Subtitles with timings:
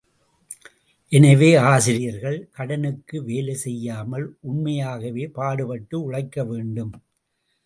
[1.11, 6.93] எனவே, ஆசிரியர்கள் கடனுக்கு வேலை செய்யாமல் உண்மையாகவே பாடுபட்டு உழைக்க வேண்டும்.